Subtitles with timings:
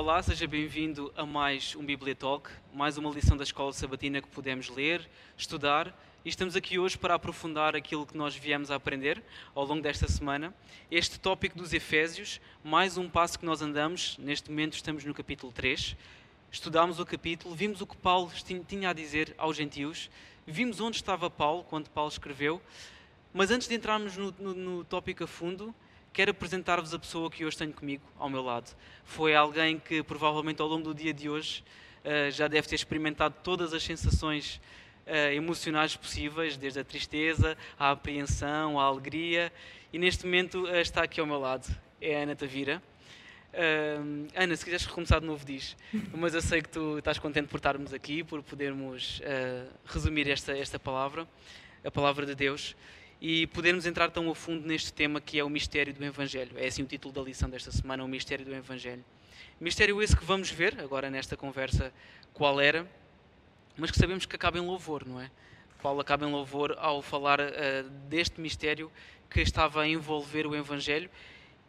[0.00, 4.70] Olá, seja bem-vindo a mais um Bibliotalk, mais uma lição da Escola Sabatina que podemos
[4.70, 5.06] ler,
[5.36, 5.94] estudar
[6.24, 9.22] e estamos aqui hoje para aprofundar aquilo que nós viemos a aprender
[9.54, 10.54] ao longo desta semana.
[10.90, 15.52] Este tópico dos Efésios, mais um passo que nós andamos, neste momento estamos no capítulo
[15.52, 15.94] 3.
[16.50, 18.32] Estudámos o capítulo, vimos o que Paulo
[18.66, 20.08] tinha a dizer aos gentios,
[20.46, 22.58] vimos onde estava Paulo quando Paulo escreveu,
[23.34, 25.74] mas antes de entrarmos no, no, no tópico a fundo,
[26.12, 28.74] quero apresentar-vos a pessoa que hoje tenho comigo ao meu lado.
[29.04, 31.62] Foi alguém que provavelmente ao longo do dia de hoje
[32.04, 34.60] uh, já deve ter experimentado todas as sensações
[35.06, 39.52] uh, emocionais possíveis, desde a tristeza, à apreensão, à alegria,
[39.92, 41.66] e neste momento uh, está aqui ao meu lado.
[42.00, 42.82] É a Ana Tavira.
[44.36, 45.76] Ana, se quiseres recomeçar de novo, diz.
[46.14, 49.20] Mas eu sei que tu estás contente por estarmos aqui, por podermos
[49.84, 51.26] resumir esta, esta palavra,
[51.84, 52.76] a palavra de Deus
[53.20, 56.52] e podermos entrar tão a fundo neste tema que é o mistério do Evangelho.
[56.56, 59.04] É assim o título da lição desta semana, o mistério do Evangelho.
[59.60, 61.92] Mistério esse que vamos ver agora nesta conversa
[62.32, 62.90] qual era,
[63.76, 65.30] mas que sabemos que acaba em louvor, não é?
[65.82, 68.90] Paulo acaba em louvor ao falar uh, deste mistério
[69.30, 71.10] que estava a envolver o Evangelho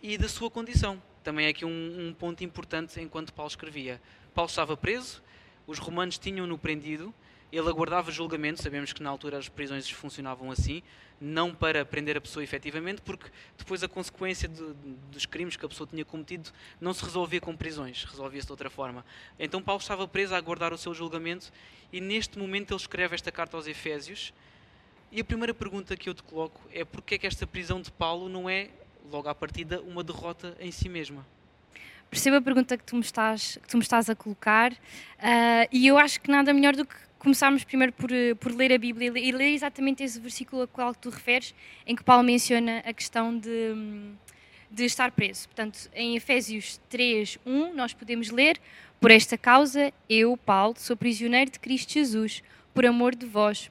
[0.01, 1.01] e da sua condição.
[1.23, 4.01] Também é aqui um, um ponto importante enquanto Paulo escrevia.
[4.33, 5.21] Paulo estava preso,
[5.67, 7.13] os romanos tinham-no prendido,
[7.51, 10.81] ele aguardava julgamento, sabemos que na altura as prisões funcionavam assim,
[11.19, 14.73] não para prender a pessoa efetivamente, porque depois a consequência de,
[15.11, 18.69] dos crimes que a pessoa tinha cometido não se resolvia com prisões, resolvia-se de outra
[18.69, 19.05] forma.
[19.37, 21.51] Então Paulo estava preso a aguardar o seu julgamento
[21.91, 24.33] e neste momento ele escreve esta carta aos Efésios.
[25.11, 27.91] E a primeira pergunta que eu te coloco é porquê é que esta prisão de
[27.91, 28.69] Paulo não é,
[29.11, 31.27] logo à partida, uma derrota em si mesma?
[32.09, 35.85] Percebo a pergunta que tu me estás, que tu me estás a colocar uh, e
[35.85, 39.11] eu acho que nada melhor do que começarmos primeiro por, eh, por ler a Bíblia
[39.15, 41.53] e ler exatamente esse versículo a qual tu referes,
[41.85, 43.75] em que Paulo menciona a questão de,
[44.71, 45.47] de estar preso.
[45.47, 48.59] Portanto, em Efésios 3, 1, nós podemos ler:
[48.99, 52.41] Por esta causa, eu, Paulo, sou prisioneiro de Cristo Jesus,
[52.73, 53.69] por amor de vós,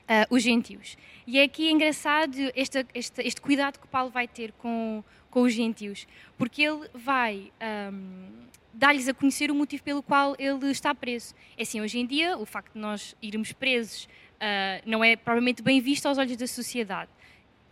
[0.00, 0.98] uh, os gentios.
[1.26, 5.54] E é aqui engraçado este, este, este, cuidado que Paulo vai ter com, com os
[5.54, 6.06] gentios,
[6.36, 7.50] porque ele vai.
[7.90, 8.44] Um,
[8.74, 11.34] dar-lhes a conhecer o motivo pelo qual ele está preso.
[11.56, 15.62] É assim, hoje em dia, o facto de nós irmos presos uh, não é provavelmente
[15.62, 17.10] bem visto aos olhos da sociedade.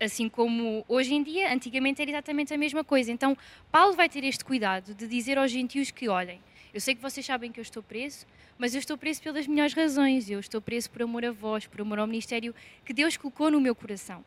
[0.01, 3.13] Assim como hoje em dia, antigamente era exatamente a mesma coisa.
[3.13, 3.37] Então,
[3.71, 6.41] Paulo vai ter este cuidado de dizer aos gentios que, olhem,
[6.73, 8.27] eu sei que vocês sabem que eu estou preso,
[8.59, 10.31] mas eu estou preso pelas melhores razões.
[10.31, 13.61] Eu estou preso por amor a vós, por amor ao ministério que Deus colocou no
[13.61, 14.25] meu coração.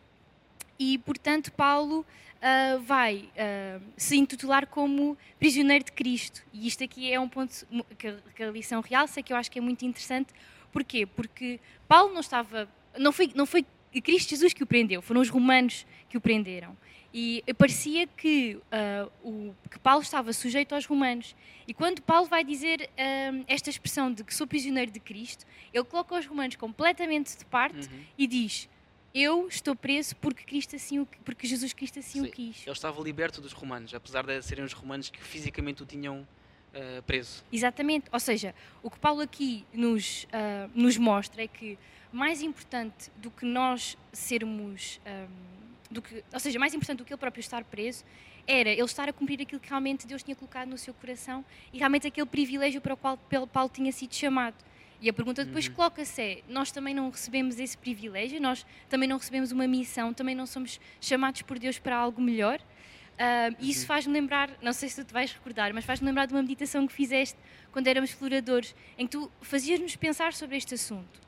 [0.77, 6.43] E, portanto, Paulo uh, vai uh, se intitular como prisioneiro de Cristo.
[6.53, 7.65] E isto aqui é um ponto
[7.97, 10.33] que, que a lição realça, que eu acho que é muito interessante.
[10.71, 11.05] Porquê?
[11.05, 12.69] Porque Paulo não estava.
[12.97, 13.65] Não foi, não foi
[14.01, 16.75] Cristo Jesus que o prendeu, foram os romanos que o prenderam.
[17.17, 21.33] E parecia que, uh, o, que Paulo estava sujeito aos romanos.
[21.65, 25.85] E quando Paulo vai dizer uh, esta expressão de que sou prisioneiro de Cristo, ele
[25.85, 28.03] coloca os romanos completamente de parte uhum.
[28.17, 28.67] e diz:
[29.15, 32.63] eu estou preso porque Cristo assim o, porque Jesus Cristo assim Sim, o quis.
[32.63, 36.27] Ele estava liberto dos romanos, apesar de serem os romanos que fisicamente o tinham
[36.73, 37.41] uh, preso.
[37.49, 38.07] Exatamente.
[38.11, 41.77] Ou seja, o que Paulo aqui nos, uh, nos mostra é que
[42.11, 45.27] mais importante do que nós sermos, um, ehm,
[45.89, 48.03] do que, ou seja, mais importante do que ele próprio estar preso,
[48.47, 51.43] era ele estar a cumprir aquilo que realmente Deus tinha colocado no seu coração
[51.73, 53.17] e realmente aquele privilégio para o qual
[53.51, 54.55] Paulo tinha sido chamado.
[55.01, 55.73] E a pergunta depois uhum.
[55.73, 60.35] coloca-se é: nós também não recebemos esse privilégio, nós também não recebemos uma missão, também
[60.35, 62.59] não somos chamados por Deus para algo melhor?
[63.15, 63.87] Uh, e isso uhum.
[63.87, 66.85] faz-me lembrar, não sei se tu te vais recordar, mas faz-me lembrar de uma meditação
[66.85, 67.37] que fizeste
[67.71, 71.23] quando éramos exploradores, em que tu fazias-nos pensar sobre este assunto.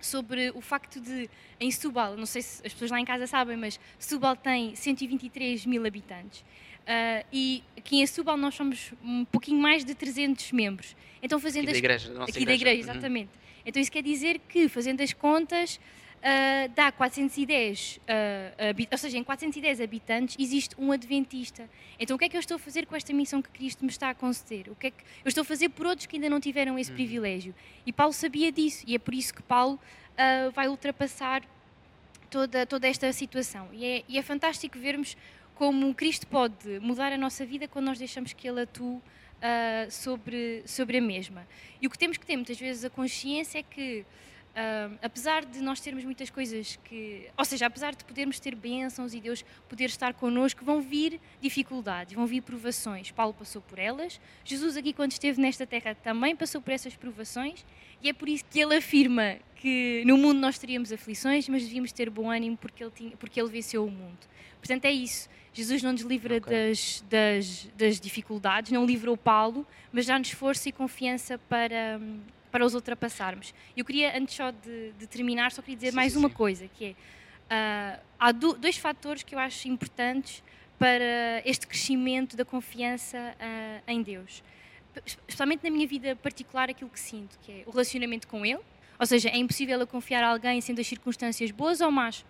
[0.00, 1.28] Sobre o facto de,
[1.58, 5.66] em Setúbal, não sei se as pessoas lá em casa sabem, mas Setúbal tem 123
[5.66, 6.42] mil habitantes.
[6.80, 10.96] Uh, e aqui em Setúbal nós somos um pouquinho mais de 300 membros.
[11.22, 11.72] Então fazendo aqui as...
[11.74, 12.46] da igreja, aqui igreja.
[12.46, 12.90] da igreja, uhum.
[12.92, 13.28] exatamente.
[13.28, 13.62] Uhum.
[13.66, 19.22] Então isso quer dizer que fazendo as contas uh, dá 410, uh, ou seja, em
[19.22, 21.68] 410 habitantes existe um adventista.
[21.98, 23.90] Então o que é que eu estou a fazer com esta missão que Cristo me
[23.90, 24.68] está a conceder?
[24.70, 26.90] O que é que eu estou a fazer por outros que ainda não tiveram esse
[26.90, 26.96] uhum.
[26.96, 27.54] privilégio?
[27.86, 29.78] E Paulo sabia disso e é por isso que Paulo
[30.54, 31.42] vai ultrapassar
[32.30, 33.68] toda, toda esta situação.
[33.72, 35.16] E é, e é fantástico vermos
[35.60, 39.02] como Cristo pode mudar a nossa vida quando nós deixamos que Ele atue uh,
[39.90, 41.46] sobre, sobre a mesma.
[41.82, 45.60] E o que temos que ter muitas vezes a consciência é que, uh, apesar de
[45.60, 47.28] nós termos muitas coisas que.
[47.36, 52.14] Ou seja, apesar de podermos ter bênçãos e Deus poder estar connosco, vão vir dificuldades,
[52.14, 53.10] vão vir provações.
[53.10, 57.66] Paulo passou por elas, Jesus, aqui, quando esteve nesta terra, também passou por essas provações,
[58.02, 61.92] e é por isso que ele afirma que no mundo nós teríamos aflições, mas devíamos
[61.92, 64.26] ter bom ânimo porque ele, tinha, porque ele venceu o mundo.
[64.58, 65.28] Portanto, é isso.
[65.52, 66.68] Jesus não nos livra okay.
[66.68, 72.00] das, das, das, dificuldades, não livrou Paulo, mas dá-nos força e confiança para,
[72.50, 73.52] para os ultrapassarmos.
[73.76, 76.68] Eu queria, antes só de, de terminar, só queria dizer sim, mais sim, uma coisa,
[76.68, 76.96] que
[77.50, 80.42] é, uh, há do, dois fatores que eu acho importantes
[80.78, 84.42] para este crescimento da confiança uh, em Deus.
[85.04, 88.60] Especialmente na minha vida particular, aquilo que sinto, que é o relacionamento com Ele,
[88.98, 92.24] ou seja, é impossível eu confiar a alguém sendo as circunstâncias boas ou más,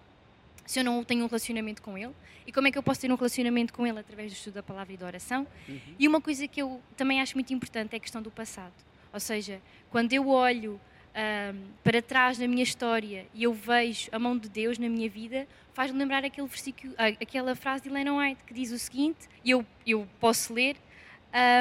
[0.70, 2.14] se eu não tenho um relacionamento com Ele.
[2.46, 3.98] E como é que eu posso ter um relacionamento com Ele?
[3.98, 5.44] Através do estudo da palavra e da oração.
[5.68, 5.80] Uhum.
[5.98, 8.72] E uma coisa que eu também acho muito importante é a questão do passado.
[9.12, 10.80] Ou seja, quando eu olho
[11.10, 15.10] um, para trás na minha história e eu vejo a mão de Deus na minha
[15.10, 15.44] vida,
[15.74, 19.66] faz-me lembrar aquele versículo, aquela frase de Elena White que diz o seguinte, e eu,
[19.84, 20.76] eu posso ler,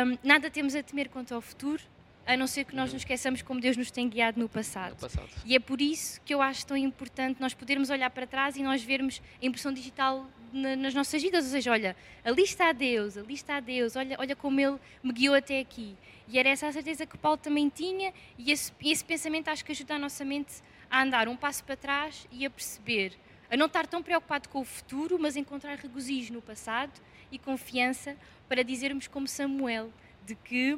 [0.06, 1.82] um, nada temos a temer quanto ao futuro,
[2.30, 4.92] a não ser que nós nos esqueçamos como Deus nos tem guiado no passado.
[4.92, 5.28] no passado.
[5.44, 8.62] E é por isso que eu acho tão importante nós podermos olhar para trás e
[8.62, 11.46] nós vermos a impressão digital na, nas nossas vidas.
[11.46, 15.34] Ou seja, olha, ali está Deus, ali está Deus, olha, olha como Ele me guiou
[15.34, 15.98] até aqui.
[16.28, 19.72] E era essa a certeza que Paulo também tinha, e esse, esse pensamento acho que
[19.72, 23.14] ajuda a nossa mente a andar um passo para trás e a perceber,
[23.50, 26.94] a não estar tão preocupado com o futuro, mas encontrar regozijo no passado
[27.32, 28.16] e confiança
[28.48, 29.92] para dizermos como Samuel,
[30.28, 30.78] de que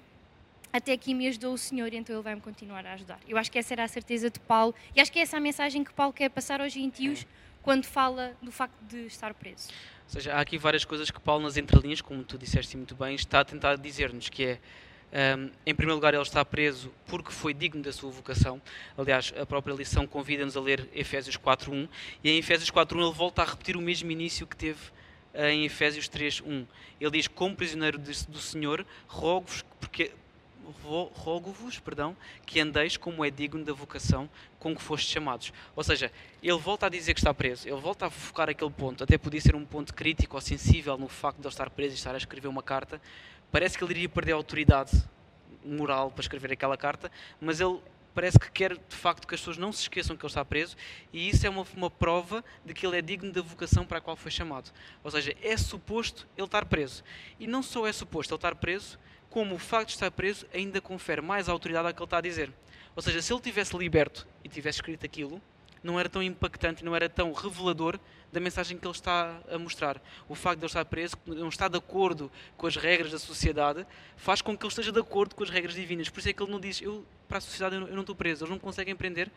[0.71, 3.19] até aqui me ajudou o Senhor, então Ele vai-me continuar a ajudar.
[3.27, 5.39] Eu acho que essa era a certeza de Paulo, e acho que é essa a
[5.39, 7.25] mensagem que Paulo quer passar aos gentios
[7.61, 9.69] quando fala do facto de estar preso.
[10.05, 13.15] Ou seja, há aqui várias coisas que Paulo, nas entrelinhas, como tu disseste muito bem,
[13.15, 14.59] está a tentar dizer-nos, que é
[15.11, 18.61] um, em primeiro lugar, ele está preso porque foi digno da sua vocação.
[18.97, 21.89] Aliás, a própria lição convida-nos a ler Efésios 4.1
[22.23, 24.79] e em Efésios 4.1 ele volta a repetir o mesmo início que teve
[25.33, 26.65] uh, em Efésios 3.1.
[26.99, 29.65] Ele diz, como prisioneiro do Senhor, rogo-vos
[31.13, 32.15] rogo-vos, perdão,
[32.45, 34.29] que andeis como é digno da vocação
[34.59, 35.53] com que fostes chamados.
[35.75, 36.11] Ou seja,
[36.41, 39.41] ele volta a dizer que está preso, ele volta a focar aquele ponto, até podia
[39.41, 42.17] ser um ponto crítico ou sensível no facto de ele estar preso e estar a
[42.17, 43.01] escrever uma carta,
[43.51, 44.91] parece que ele iria perder a autoridade
[45.65, 47.79] moral para escrever aquela carta, mas ele
[48.13, 50.75] parece que quer de facto que as pessoas não se esqueçam que ele está preso
[51.13, 54.01] e isso é uma, uma prova de que ele é digno da vocação para a
[54.01, 54.71] qual foi chamado.
[55.03, 57.03] Ou seja, é suposto ele estar preso.
[57.39, 58.99] E não só é suposto ele estar preso,
[59.31, 62.21] como o facto de estar preso ainda confere mais autoridade ao que ele está a
[62.21, 62.51] dizer.
[62.95, 65.41] Ou seja, se ele tivesse liberto e tivesse escrito aquilo,
[65.81, 67.97] não era tão impactante, não era tão revelador
[68.31, 70.01] da mensagem que ele está a mostrar.
[70.27, 73.87] O facto de ele estar preso, não estar de acordo com as regras da sociedade,
[74.17, 76.09] faz com que ele esteja de acordo com as regras divinas.
[76.09, 78.43] Por isso é que ele não diz, eu, para a sociedade eu não estou preso,
[78.43, 79.31] eles não conseguem prender.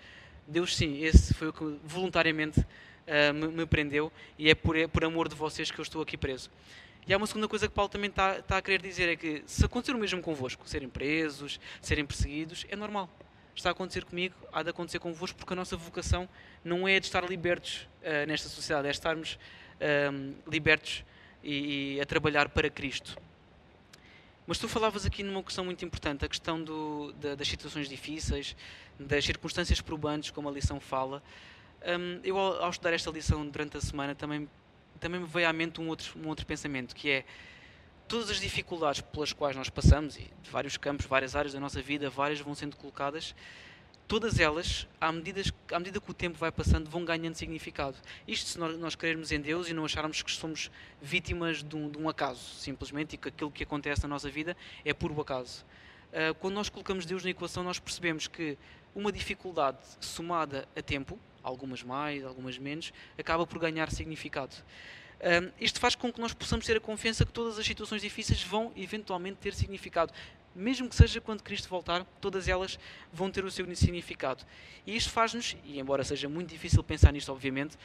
[0.47, 4.87] Deus sim, esse foi o que voluntariamente uh, me, me, prendeu e é por, é
[4.87, 6.51] por amor de vocês que eu estou aqui preso.
[7.07, 9.43] E há uma segunda coisa que Paulo também está, está a querer dizer, é que
[9.47, 13.11] se acontecer o mesmo convosco, serem presos, serem perseguidos, é normal
[13.55, 16.29] está a acontecer comigo, há de acontecer convosco, porque a nossa vocação
[16.65, 21.05] não é de estar libertos uh, nesta sociedade, é estarmos uh, libertos
[21.43, 23.17] e, e, a trabalhar para Cristo.
[24.47, 28.55] Mas tu falavas aqui numa questão muito importante, a questão do, da, das situações difíceis,
[28.99, 31.23] das circunstâncias probantes, como a lição fala.
[31.87, 34.49] Um, eu, ao, ao, estudar esta lição durante a semana, também,
[35.01, 37.25] também me veio à mente um outro, um outro pensamento, que é
[38.07, 41.81] todas as dificuldades pelas quais nós passamos, e de vários campos, várias áreas da nossa
[41.81, 43.35] vida, várias vão sendo colocadas,
[44.07, 45.43] todas elas, à medida,
[45.73, 47.97] à medida que o tempo vai passando, vão ganhando significado.
[48.29, 51.89] Isto se nós, nós crermos em Deus e não acharmos que somos vítimas de um,
[51.89, 55.65] de um, acaso, simplesmente, e que aquilo que acontece na nossa vida é puro acaso.
[56.13, 58.57] Uh, quando nós colocamos Deus na equação, nós percebemos que
[58.95, 64.57] uma dificuldade somada a tempo, algumas mais, algumas menos, acaba por ganhar significado.
[65.21, 68.43] Um, isto faz com que nós possamos ter a confiança que todas as situações difíceis
[68.43, 70.13] vão eventualmente ter significado.
[70.55, 72.79] Mesmo que seja quando Cristo voltar, todas elas
[73.13, 74.45] vão ter o seu significado.
[74.87, 77.77] E isto faz-nos, e embora seja muito difícil pensar nisto, obviamente,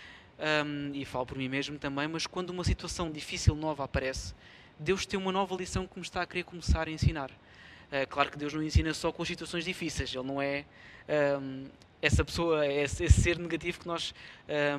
[0.65, 4.33] um, e falo por mim mesmo também, mas quando uma situação difícil nova aparece,
[4.77, 7.29] Deus tem uma nova lição que me está a querer começar a ensinar.
[7.31, 10.65] Uh, claro que Deus não ensina só com as situações difíceis, Ele não é
[11.41, 11.65] um,
[12.01, 14.13] essa pessoa, esse, esse ser negativo que nós,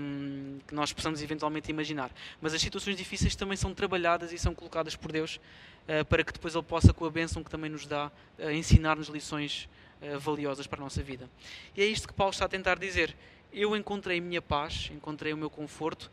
[0.00, 2.10] um, que nós possamos eventualmente imaginar.
[2.40, 5.38] Mas as situações difíceis também são trabalhadas e são colocadas por Deus
[5.86, 9.08] uh, para que depois Ele possa, com a bênção que também nos dá, uh, ensinar-nos
[9.08, 9.68] lições
[10.00, 11.28] uh, valiosas para a nossa vida.
[11.76, 13.14] E é isto que Paulo está a tentar dizer.
[13.52, 16.10] Eu encontrei a minha paz, encontrei o meu conforto,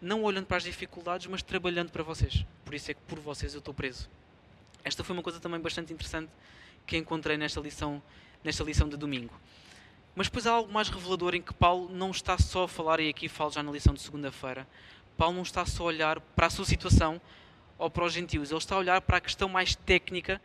[0.00, 2.44] não olhando para as dificuldades, mas trabalhando para vocês.
[2.64, 4.08] Por isso é que por vocês eu estou preso.
[4.84, 6.30] Esta foi uma coisa também bastante interessante
[6.86, 8.00] que encontrei nesta lição,
[8.44, 9.32] nesta lição de domingo.
[10.16, 13.10] Mas depois há algo mais revelador em que Paulo não está só a falar, e
[13.10, 14.66] aqui falo já na lição de segunda-feira,
[15.14, 17.20] Paulo não está só a olhar para a sua situação
[17.76, 20.40] ou para os gentios, ele está a olhar para a questão mais técnica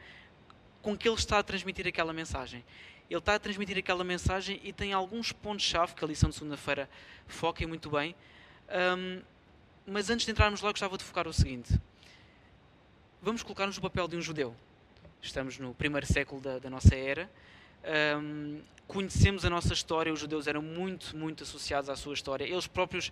[0.81, 2.65] com que ele está a transmitir aquela mensagem.
[3.09, 6.89] ele está a transmitir aquela mensagem e tem alguns pontos-chave que a lição de segunda-feira
[7.25, 8.13] foca muito bem.
[8.97, 9.21] Um,
[9.87, 11.79] mas antes de entrarmos lá, gostava de focar o seguinte:
[13.21, 14.53] vamos colocar-nos no papel de um judeu.
[15.21, 17.29] Estamos no primeiro século da, da nossa era.
[17.83, 22.43] Um, conhecemos a nossa história, os judeus eram muito, muito associados à sua história.
[22.43, 23.11] Eles próprios,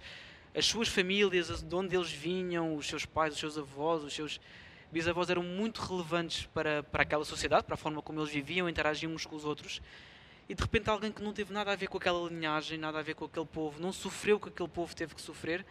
[0.53, 4.39] as suas famílias, de onde eles vinham, os seus pais, os seus avós, os seus
[4.91, 9.13] bisavós eram muito relevantes para, para aquela sociedade, para a forma como eles viviam, interagiam
[9.13, 9.81] uns com os outros.
[10.47, 13.03] E de repente alguém que não teve nada a ver com aquela linhagem, nada a
[13.03, 15.63] ver com aquele povo, não sofreu o que aquele povo teve que sofrer,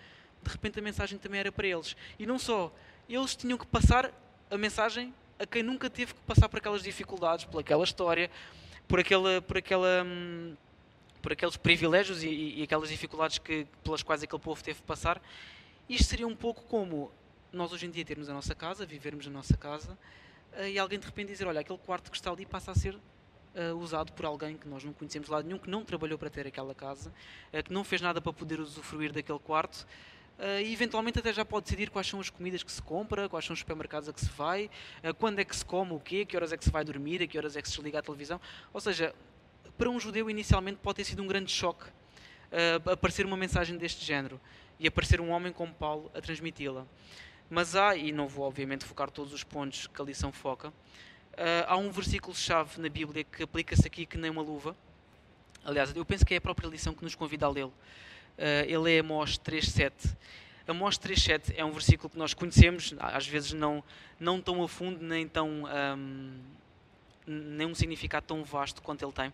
[0.43, 1.97] de repente a mensagem também era para eles.
[2.19, 2.73] E não só,
[3.09, 4.13] eles tinham que passar
[4.51, 8.31] a mensagem a quem nunca teve que passar por aquelas dificuldades, por aquela história,
[8.89, 10.57] por aquela, por aquela, hum,
[11.21, 15.21] por aqueles privilégios e, e, aquelas dificuldades que, pelas quais aquele povo teve que passar.
[15.89, 17.13] Isto seria um pouco como
[17.53, 19.97] nós hoje em dia termos a nossa casa, vivermos a nossa casa,
[20.59, 22.95] uh, e alguém de repente dizer, olha, aquele quarto que está ali passa a ser
[22.95, 26.47] uh, usado por alguém que nós não conhecemos lá nenhum, que não trabalhou para ter
[26.47, 27.13] aquela casa,
[27.53, 29.87] uh, que não fez nada para poder usufruir daquele quarto,
[30.39, 33.45] Uh, e eventualmente até já pode decidir quais são as comidas que se compra, quais
[33.45, 34.71] são os supermercados a que se vai,
[35.03, 37.21] uh, quando é que se come o quê, que horas é que se vai dormir,
[37.21, 38.41] a que horas é que se desliga a televisão.
[38.73, 39.13] Ou seja,
[39.77, 44.05] para um judeu inicialmente pode ter sido um grande choque uh, aparecer uma mensagem deste
[44.05, 44.41] género
[44.79, 46.87] e aparecer um homem como Paulo a transmiti-la.
[47.51, 50.73] Mas há, e não vou obviamente focar todos os pontos que a lição foca,
[51.67, 54.77] há um versículo-chave na Bíblia que aplica-se aqui que nem uma luva.
[55.65, 57.73] Aliás, eu penso que é a própria lição que nos convida a lê-lo
[58.67, 59.93] ele é Amós 3.7.
[60.67, 63.83] Amós 3.7 é um versículo que nós conhecemos, às vezes não,
[64.21, 65.65] não tão a fundo, nem, tão,
[65.97, 66.41] um,
[67.27, 69.33] nem um significado tão vasto quanto ele tem.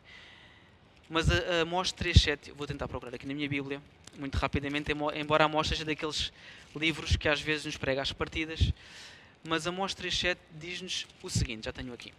[1.08, 3.82] Mas a, a Amós 3.7, vou tentar procurar aqui na minha Bíblia,
[4.16, 6.32] muito rapidamente, embora Amós seja daqueles
[6.74, 8.72] livros que às vezes nos prega às partidas,
[9.42, 12.12] mas Amós 3.7 diz-nos o seguinte, já tenho aqui.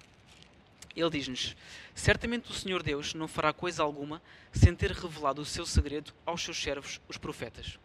[0.96, 1.56] Ele diz-nos:
[1.94, 4.22] Certamente o Senhor Deus não fará coisa alguma
[4.54, 7.78] sem ter revelado o seu segredo aos seus servos, os profetas.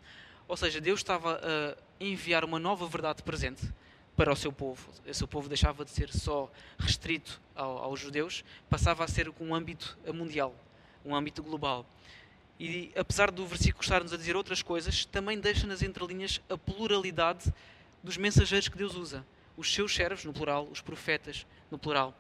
[0.47, 3.69] Ou seja, Deus estava a enviar uma nova verdade presente
[4.17, 4.91] para o seu povo.
[5.07, 9.55] O seu povo deixava de ser só restrito ao, aos judeus, passava a ser um
[9.55, 10.55] âmbito mundial,
[11.05, 11.87] um âmbito global.
[12.59, 17.53] E apesar do versículo estar-nos a dizer outras coisas, também deixa nas entrelinhas a pluralidade
[18.03, 19.25] dos mensageiros que Deus usa.
[19.57, 22.15] Os seus servos, no plural, os profetas, no plural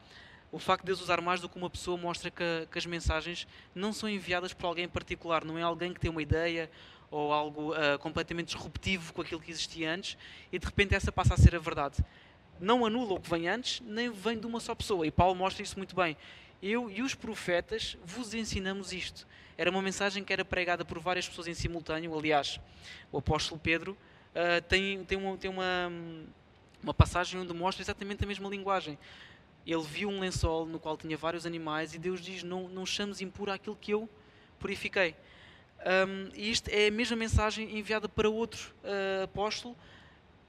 [0.52, 3.46] o facto de Deus usar mais do que uma pessoa mostra que, que, as mensagens
[3.74, 6.70] não são enviadas por alguém em particular, não é alguém que tem uma ideia
[7.10, 10.16] ou algo uh, completamente disruptivo com aquilo que existia antes
[10.52, 12.04] e de repente essa passa a ser a verdade.
[12.60, 15.06] Não anula o que vem antes, nem vem de uma só pessoa.
[15.06, 16.16] E Paulo mostra isso muito bem.
[16.62, 19.26] Eu e os profetas vos ensinamos isto.
[19.56, 22.16] Era uma mensagem que era pregada por várias pessoas em simultâneo.
[22.16, 22.60] Aliás,
[23.10, 25.90] o apóstolo Pedro uh, tem, tem, uma, tem uma,
[26.82, 28.98] uma passagem onde mostra exatamente a mesma linguagem
[29.66, 33.20] ele viu um lençol no qual tinha vários animais e Deus diz: Não, não chames
[33.20, 34.08] impuro aquilo que eu
[34.58, 35.14] purifiquei.
[35.80, 39.74] Um, e isto é a mesma mensagem enviada para outro uh, apóstolo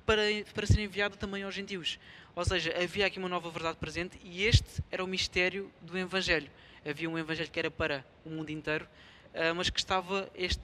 [0.06, 0.22] para,
[0.54, 2.00] para ser enviada também aos gentios.
[2.36, 6.50] Ou seja, havia aqui uma nova verdade presente e este era o mistério do Evangelho.
[6.86, 8.86] Havia um Evangelho que era para o mundo inteiro,
[9.34, 10.62] uh, mas que estava, este,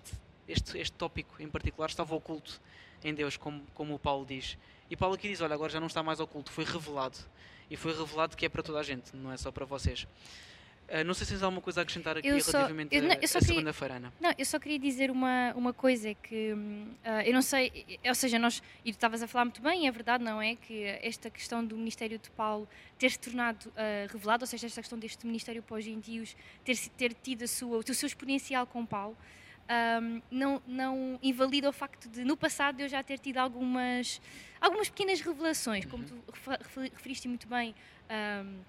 [0.47, 2.61] este, este tópico em particular, estava oculto
[3.03, 4.57] em Deus, como, como o Paulo diz.
[4.89, 7.17] E Paulo aqui diz: Olha, agora já não está mais oculto, foi revelado
[7.69, 10.07] e foi revelado que é para toda a gente, não é só para vocês.
[10.87, 13.15] Uh, não sei se tens alguma coisa a acrescentar aqui eu relativamente só, eu, não,
[13.15, 14.13] eu a, a segunda-feira, Ana.
[14.21, 18.39] Não, eu só queria dizer uma, uma coisa que uh, eu não sei, ou seja,
[18.39, 20.55] nós, e tu estavas a falar muito bem, é verdade, não é?
[20.55, 23.73] Que esta questão do ministério de Paulo ter se tornado uh,
[24.13, 27.79] revelado, ou seja, esta questão deste ministério para os gentios ter, ter tido a sua,
[27.79, 29.17] o seu exponencial com Paulo,
[29.69, 34.21] um, não, não invalida o facto de, no passado, eu já ter tido algumas,
[34.61, 36.15] algumas pequenas revelações, como tu
[36.93, 37.75] referiste muito bem
[38.09, 38.59] um,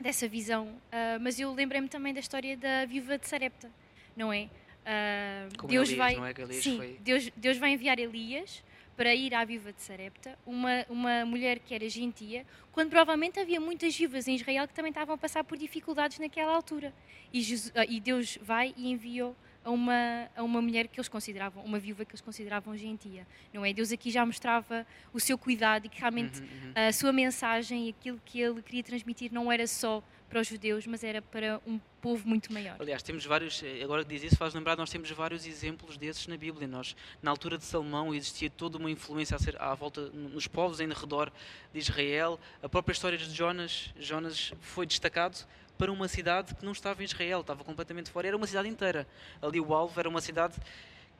[0.00, 3.70] dessa visão, uh, mas eu lembrei-me também da história da viúva de Sarepta,
[4.16, 4.48] não é?
[4.80, 6.98] Uh, Deus Elias, vai, não é que Elias sim, foi...
[7.00, 8.64] Deus, Deus vai enviar Elias
[8.96, 13.60] para ir à viúva de Sarepta, uma, uma mulher que era gentia, quando provavelmente havia
[13.60, 16.92] muitas viúvas em Israel que também estavam a passar por dificuldades naquela altura.
[17.32, 21.08] E, Jesus, uh, e Deus vai e enviou a uma, a uma mulher que eles
[21.08, 23.72] consideravam, uma viúva que eles consideravam gentia, não é?
[23.72, 26.88] Deus aqui já mostrava o seu cuidado e que realmente uhum, uhum.
[26.88, 30.86] a sua mensagem e aquilo que ele queria transmitir não era só para os judeus,
[30.86, 32.76] mas era para um povo muito maior.
[32.78, 36.28] Aliás, temos vários, eh, agora que diz isso, faz lembrar, nós temos vários exemplos desses
[36.28, 36.68] na Bíblia.
[36.68, 40.88] Nós, na altura de Salomão, existia toda uma influência ser, à volta, nos povos em
[40.88, 41.32] redor
[41.72, 42.38] de Israel.
[42.62, 45.44] A própria história de Jonas, Jonas foi destacado
[45.76, 49.08] para uma cidade que não estava em Israel, estava completamente fora, era uma cidade inteira.
[49.42, 50.54] Ali o alvo era uma cidade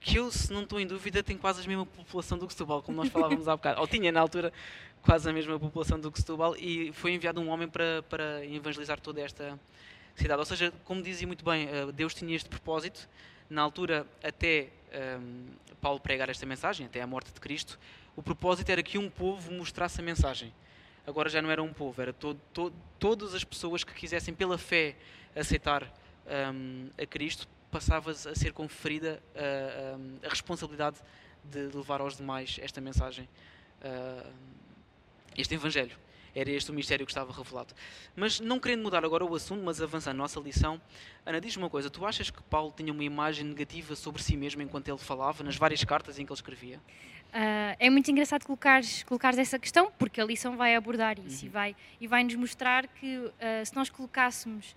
[0.01, 2.83] que eu, se não estou em dúvida, tem quase a mesma população do que Setúbal,
[2.83, 3.81] como nós falávamos há bocado.
[3.81, 4.53] Ou tinha na altura
[5.03, 8.99] quase a mesma população do que Setúbal e foi enviado um homem para, para evangelizar
[9.01, 9.59] toda esta,
[10.21, 10.39] cidade.
[10.39, 13.09] Ou seja, como dizia muito bem, uh, Deus tinha este propósito,
[13.49, 14.69] na altura, até
[15.21, 15.47] um,
[15.81, 17.79] Paulo pregar esta mensagem, até a morte de Cristo,
[18.15, 20.53] o propósito era que um povo mostrasse a mensagem.
[21.07, 24.59] Agora já não era um povo, era todo, todo, todas as pessoas que quisessem, pela
[24.59, 24.95] fé,
[25.35, 25.91] aceitar
[26.53, 30.99] um, a Cristo, passava a ser conferida a, a, a, responsabilidade
[31.45, 33.29] de levar aos demais esta mensagem,
[35.37, 35.97] este Evangelho.
[36.35, 37.75] Era este o mistério que estava revelado.
[38.15, 40.81] Mas não querendo mudar agora o assunto, mas avançando a nossa lição,
[41.27, 44.63] Ana, diz-me uma coisa: tu achas que Paulo tinha uma imagem negativa sobre si mesmo
[44.63, 46.81] enquanto ele falava, nas várias cartas em que ele escrevia?
[47.31, 51.47] Uh, é muito engraçado colocares, colocares essa questão, porque a lição vai abordar isso uhum.
[51.47, 53.33] e, vai, e vai nos mostrar que uh,
[53.65, 54.75] se nós colocássemos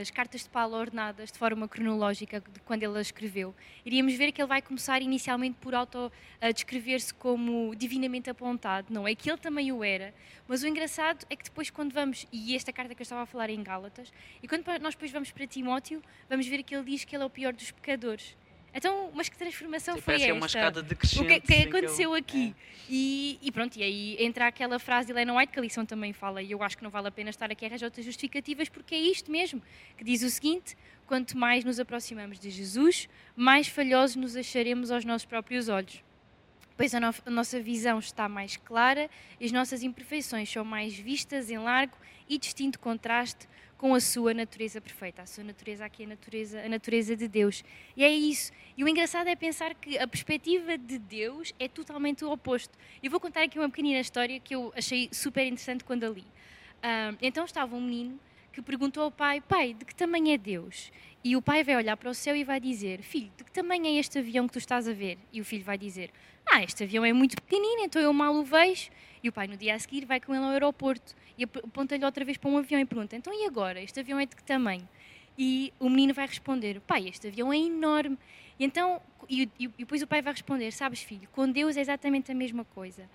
[0.00, 3.54] as cartas de Paulo ordenadas de forma cronológica de quando ele as escreveu,
[3.84, 8.92] iríamos ver que ele vai começar inicialmente por auto-descrever-se como divinamente apontado.
[8.92, 10.12] Não é que ele também o era,
[10.48, 13.26] mas o engraçado é que depois, quando vamos, e esta carta que eu estava a
[13.26, 16.84] falar é em Gálatas, e quando nós depois vamos para Timóteo, vamos ver que ele
[16.84, 18.36] diz que ele é o pior dos pecadores.
[18.74, 20.26] Então, mas que transformação Sim, foi esta?
[20.28, 21.22] É uma escada decrescente.
[21.22, 22.20] O que, que aconteceu ele...
[22.20, 22.54] aqui?
[22.56, 22.78] É.
[22.90, 26.12] E, e, pronto, e aí entra aquela frase de Elena White que a lição também
[26.12, 28.68] fala, e eu acho que não vale a pena estar aqui a arranjar outras justificativas,
[28.68, 29.62] porque é isto mesmo,
[29.96, 35.04] que diz o seguinte: quanto mais nos aproximamos de Jesus, mais falhosos nos acharemos aos
[35.04, 36.02] nossos próprios olhos.
[36.76, 39.10] Pois a, no a nossa visão está mais clara
[39.40, 41.96] e as nossas imperfeições são mais vistas em largo
[42.28, 43.48] e distinto contraste
[43.78, 45.22] com a sua natureza perfeita.
[45.22, 47.64] A sua natureza aqui a natureza, a natureza de Deus.
[47.96, 48.50] E é isso.
[48.76, 52.76] E o engraçado é pensar que a perspectiva de Deus é totalmente o oposto.
[53.00, 56.20] Eu vou contar aqui uma pequenina história que eu achei super interessante quando a li.
[56.20, 58.18] Uh, então estava um menino
[58.52, 60.90] que perguntou ao pai: Pai, de que tamanho é Deus?
[61.22, 63.86] E o pai vai olhar para o céu e vai dizer: Filho, de que tamanho
[63.86, 65.18] é este avião que tu estás a ver?
[65.32, 66.10] E o filho vai dizer:
[66.44, 68.90] Ah, este avião é muito pequenino, então eu mal o vejo.
[69.22, 72.24] E o pai, no dia a seguir, vai com ele ao aeroporto e aponta-lhe outra
[72.24, 73.80] vez para um avião e pergunta: Então e agora?
[73.80, 74.88] Este avião é de que tamanho?
[75.36, 78.18] E o menino vai responder: Pai, este avião é enorme.
[78.58, 81.80] E então, e, e, e depois o pai vai responder: Sabes, filho, com Deus é
[81.80, 83.08] exatamente a mesma coisa.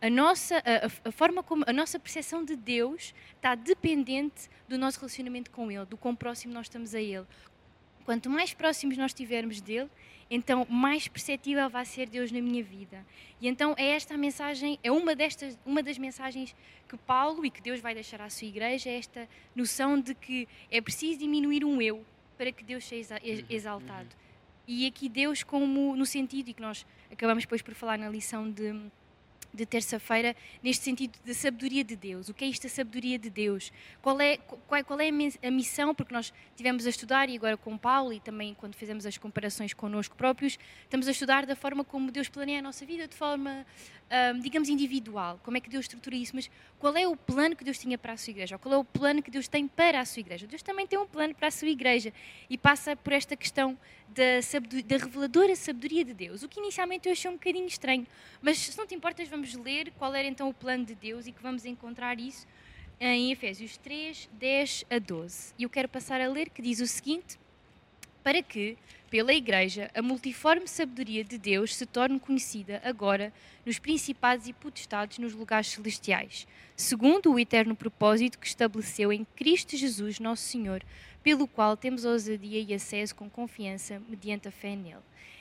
[0.00, 4.98] A nossa, a, a, forma como a nossa percepção de Deus está dependente do nosso
[4.98, 7.24] relacionamento com Ele, do quão próximo nós estamos a Ele.
[8.04, 9.88] Quanto mais próximos nós estivermos dele,
[10.34, 13.04] então mais perceptível vai ser Deus na minha vida.
[13.38, 16.56] E então é esta a mensagem, é uma destas, uma das mensagens
[16.88, 20.48] que Paulo e que Deus vai deixar à sua igreja, é esta noção de que
[20.70, 22.02] é preciso diminuir um eu
[22.38, 24.08] para que Deus seja uhum, exaltado.
[24.08, 24.32] Uhum.
[24.66, 28.50] E aqui Deus como no sentido e que nós acabamos depois por falar na lição
[28.50, 28.72] de
[29.52, 32.28] de terça-feira, neste sentido da sabedoria de Deus.
[32.28, 33.72] O que é isto, sabedoria de Deus?
[34.00, 35.94] Qual é, qual, qual é a missão?
[35.94, 39.74] Porque nós tivemos a estudar, e agora com Paulo, e também quando fizemos as comparações
[39.74, 43.66] connosco próprios, estamos a estudar da forma como Deus planeia a nossa vida, de forma,
[44.40, 45.40] digamos, individual.
[45.42, 46.34] Como é que Deus estrutura isso?
[46.34, 48.54] Mas qual é o plano que Deus tinha para a sua igreja?
[48.54, 50.46] Ou qual é o plano que Deus tem para a sua igreja?
[50.46, 52.12] Deus também tem um plano para a sua igreja
[52.48, 54.40] e passa por esta questão da,
[54.84, 58.06] da reveladora sabedoria de Deus, o que inicialmente eu achei um bocadinho estranho.
[58.42, 61.32] Mas se não te importas, vamos ler qual era então o plano de Deus e
[61.32, 62.46] que vamos encontrar isso
[63.00, 65.54] em Efésios 3, 10 a 12.
[65.58, 67.38] E eu quero passar a ler que diz o seguinte:
[68.22, 68.78] Para que,
[69.10, 73.32] pela Igreja, a multiforme sabedoria de Deus se torne conhecida agora
[73.66, 79.76] nos principados e potestades nos lugares celestiais, segundo o eterno propósito que estabeleceu em Cristo
[79.76, 80.82] Jesus, nosso Senhor
[81.22, 84.96] pelo qual temos ousadia e acesso com confiança mediante a fé nele.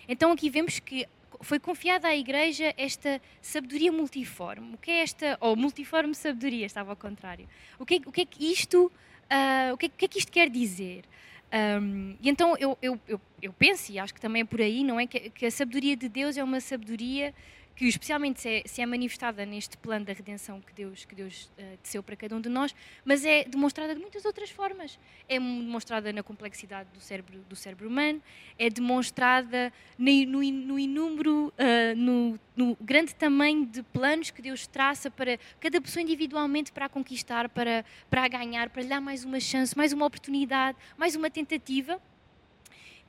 [0.08, 1.08] Então aqui vemos que
[1.42, 4.76] foi confiada à Igreja esta sabedoria multiforme.
[4.76, 7.48] O que é esta, ou multiforme sabedoria, estava ao contrário.
[7.80, 10.20] O que é, o que, é que isto, uh, o, que é, que é que
[10.20, 11.04] isto quer dizer?
[11.54, 14.84] Um, e então eu, eu, eu, eu, penso, e acho que também é por aí,
[14.84, 15.06] não é?
[15.06, 17.34] Que, que a sabedoria de Deus é uma sabedoria
[17.82, 21.52] que especialmente se é, se é, manifestada neste plano da redenção que Deus, que Deus
[21.58, 25.00] uh, teceu para cada um de nós, mas é demonstrada de muitas outras formas.
[25.28, 28.22] É demonstrada na complexidade do cérebro, do cérebro humano,
[28.60, 34.68] é demonstrada no, no, no inúmero, uh, no, no, grande tamanho de planos que Deus
[34.68, 39.02] traça para cada pessoa individualmente para a conquistar, para, para a ganhar, para lhe dar
[39.02, 42.00] mais uma chance, mais uma oportunidade, mais uma tentativa.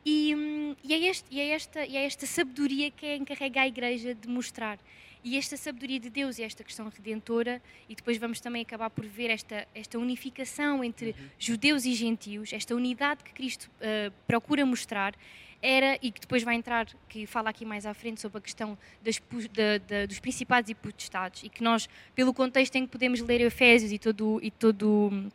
[0.05, 3.63] E, hum, e, é este, e, é esta, e é esta sabedoria que é encarrega
[3.63, 4.79] a Igreja de mostrar.
[5.25, 9.07] E esta sabedoria de Deus e esta questão redentora, e depois vamos também acabar por
[9.07, 11.29] ver esta, esta unificação entre uhum.
[11.39, 15.15] judeus e gentios, esta unidade que Cristo uh, procura mostrar,
[15.63, 18.77] era, e que depois vai entrar, que fala aqui mais à frente sobre a questão
[19.01, 23.21] das, da, da, dos principados e potestades, e que nós, pelo contexto em que podemos
[23.21, 25.31] ler Efésios e, todo, e, todo,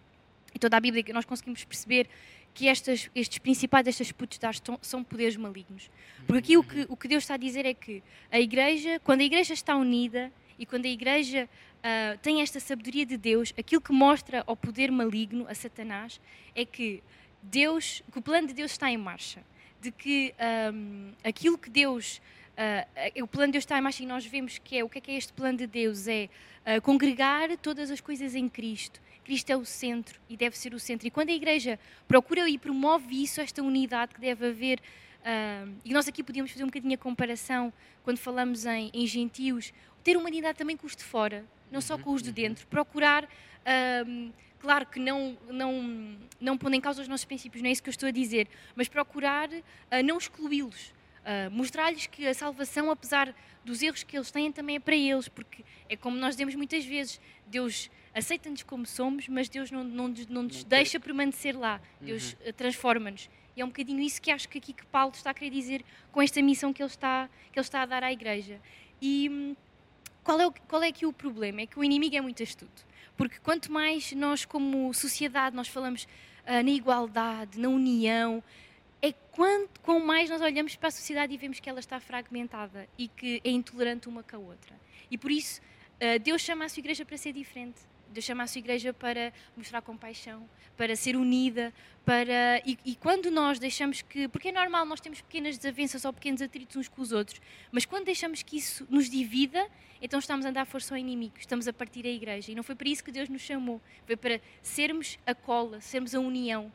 [0.54, 2.10] e toda a Bíblia, que nós conseguimos perceber
[2.58, 5.92] que estas, estes principais, estas potestades são poderes malignos.
[6.26, 9.22] Porque aqui o que, o que Deus está a dizer é que a igreja, quando
[9.22, 13.80] a igreja está unida e quando a igreja uh, tem esta sabedoria de Deus, aquilo
[13.80, 16.20] que mostra ao poder maligno, a Satanás,
[16.56, 17.04] é que
[17.44, 19.44] Deus, que o plano de Deus está em marcha,
[19.80, 20.34] de que
[20.74, 22.20] um, aquilo que Deus,
[22.58, 24.98] uh, o plano de Deus está em marcha e nós vemos que é o que
[24.98, 26.28] é que é este plano de Deus é
[26.66, 29.00] uh, congregar todas as coisas em Cristo.
[29.28, 31.06] Cristo é o centro e deve ser o centro.
[31.06, 35.92] E quando a Igreja procura e promove isso, esta unidade que deve haver, uh, e
[35.92, 37.74] nós aqui podíamos fazer um bocadinho a comparação
[38.06, 41.98] quando falamos em, em gentios, ter uma unidade também com os de fora, não só
[41.98, 42.42] com os de uhum, uhum.
[42.42, 43.26] dentro, procurar.
[43.26, 47.84] Uh, claro que não, não, não pondo em causa os nossos princípios, não é isso
[47.84, 49.62] que eu estou a dizer, mas procurar uh,
[50.06, 53.36] não excluí-los, uh, mostrar-lhes que a salvação, apesar
[53.66, 56.86] dos erros que eles têm, também é para eles, porque é como nós dizemos muitas
[56.86, 62.34] vezes, Deus aceita-nos como somos, mas Deus não, não, não nos deixa permanecer lá, Deus
[62.34, 62.54] uhum.
[62.54, 63.30] transforma-nos.
[63.56, 65.86] E é um bocadinho isso que acho que aqui que Paulo está a querer dizer
[66.12, 68.60] com esta missão que ele está, que ele está a dar à igreja.
[69.02, 69.56] E hum,
[70.24, 71.62] qual é, o, qual é aqui o problema?
[71.62, 72.86] É que o inimigo é muito astuto.
[73.16, 78.44] Porque quanto mais nós, como sociedade, nós falamos uh, na igualdade, na união,
[79.02, 82.88] é quanto com mais nós olhamos para a sociedade e vemos que ela está fragmentada
[82.98, 84.76] e que é intolerante uma com a outra.
[85.10, 85.62] E por isso,
[85.96, 87.80] uh, Deus chama a sua igreja para ser diferente.
[88.10, 91.74] Deus chama a sua igreja para mostrar compaixão, para ser unida,
[92.06, 96.14] para e, e, quando nós deixamos que, porque é normal nós temos pequenas desavenças ou
[96.14, 97.42] pequenos atritos uns com os outros,
[97.72, 99.68] mas quando deixamos que isso nos divida,
[100.02, 102.52] então estamos a dar força ao inimigo, estamos a partir a igreja.
[102.52, 106.14] E não foi para isso que Deus nos chamou, foi para sermos a cola, sermos
[106.14, 106.72] a união.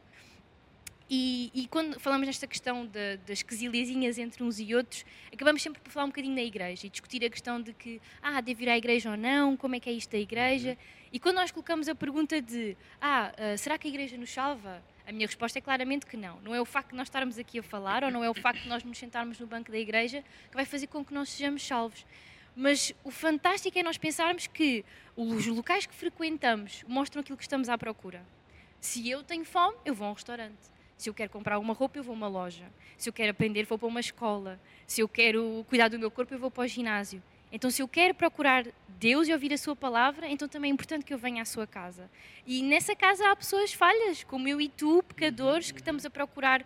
[1.14, 5.78] E, e, quando falamos nesta questão de, das quesilhazinhas entre uns e outros, acabamos sempre
[5.82, 8.70] por falar um bocadinho da igreja e discutir a questão de que, ah, deve ir
[8.70, 10.70] à igreja ou não, como é que é isto da igreja.
[10.70, 10.76] Uhum.
[11.12, 14.82] E quando nós colocamos a pergunta de, ah, uh, será que a igreja nos salva?
[15.06, 16.40] A minha resposta é claramente que não.
[16.40, 18.62] Não é o facto de nós estarmos aqui a falar ou não é o facto
[18.62, 21.62] de nós nos sentarmos no banco da igreja que vai fazer com que nós sejamos
[21.62, 22.06] salvos.
[22.56, 24.82] Mas o fantástico é nós pensarmos que
[25.14, 28.24] os locais que frequentamos mostram aquilo que estamos à procura.
[28.80, 30.72] Se eu tenho fome, eu vou a um restaurante.
[30.96, 32.64] Se eu quero comprar uma roupa, eu vou a uma loja.
[32.96, 34.60] Se eu quero aprender, vou para uma escola.
[34.86, 37.22] Se eu quero cuidar do meu corpo, eu vou para o ginásio.
[37.50, 38.66] Então, se eu quero procurar
[38.98, 41.66] Deus e ouvir a Sua palavra, então também é importante que eu venha à Sua
[41.66, 42.10] casa.
[42.46, 46.64] E nessa casa há pessoas falhas, como eu e tu, pecadores, que estamos a procurar.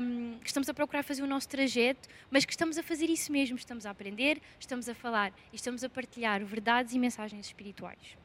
[0.00, 3.32] Um, que estamos a procurar fazer o nosso trajeto, mas que estamos a fazer isso
[3.32, 8.16] mesmo, estamos a aprender, estamos a falar e estamos a partilhar verdades e mensagens espirituais.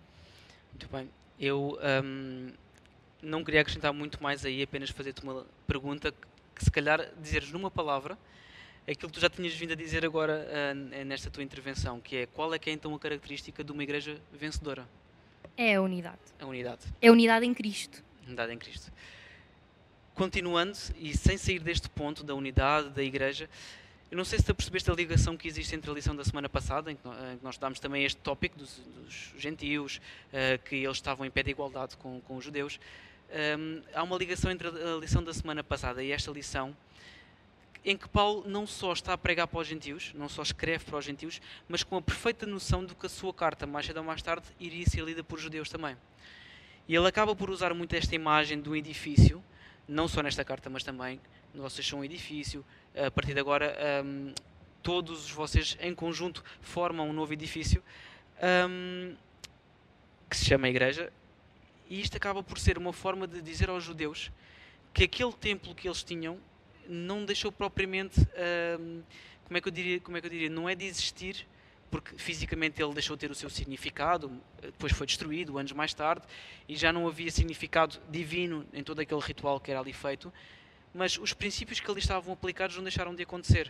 [0.69, 1.09] Muito bem.
[1.39, 2.51] Eu um,
[3.21, 6.13] não queria acrescentar muito mais aí, apenas fazer-te uma pergunta
[6.55, 8.17] que, se calhar, dizeres numa palavra
[8.89, 12.25] aquilo que tu já tinhas vindo a dizer agora uh, nesta tua intervenção, que é
[12.25, 14.87] qual é que é então a característica de uma igreja vencedora?
[15.55, 16.19] É a unidade.
[16.39, 16.81] A unidade.
[17.01, 18.03] É a unidade em Cristo.
[18.25, 18.91] Unidade em Cristo.
[20.13, 23.49] Continuando, e sem sair deste ponto da unidade da igreja,
[24.09, 26.49] eu não sei se tu percebeste a ligação que existe entre a lição da semana
[26.49, 27.01] passada, em que
[27.41, 31.51] nós estudámos também este tópico dos, dos gentios, uh, que eles estavam em pé de
[31.51, 32.79] igualdade com, com os judeus.
[33.31, 36.75] Um, há uma ligação entre a lição da semana passada e esta lição,
[37.83, 40.97] em que Paulo não só está a pregar para os gentios, não só escreve para
[40.97, 44.03] os gentios, mas com a perfeita noção de que a sua carta, mais cedo ou
[44.03, 45.95] mais tarde, iria ser lida por judeus também.
[46.87, 49.41] E ele acaba por usar muito esta imagem de um edifício,
[49.87, 51.19] não só nesta carta, mas também,
[51.55, 52.65] vocês são um edifício,
[52.95, 54.33] a partir de agora, um,
[54.83, 57.81] todos vocês em conjunto formam um novo edifício,
[58.69, 59.15] um,
[60.29, 61.11] que se chama Igreja,
[61.91, 64.31] e isto acaba por ser uma forma de dizer aos judeus
[64.93, 66.39] que aquele templo que eles tinham
[66.87, 68.21] não deixou propriamente,
[68.79, 69.03] hum,
[69.43, 71.45] como, é que eu diria, como é que eu diria, não é de existir,
[71.89, 76.25] porque fisicamente ele deixou de ter o seu significado, depois foi destruído anos mais tarde,
[76.65, 80.31] e já não havia significado divino em todo aquele ritual que era ali feito,
[80.93, 83.69] mas os princípios que ali estavam aplicados não deixaram de acontecer.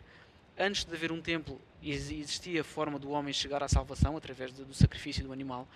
[0.56, 4.72] Antes de haver um templo, existia a forma do homem chegar à salvação através do
[4.76, 5.68] sacrifício do animal.